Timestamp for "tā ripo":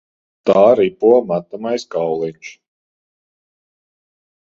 0.49-1.11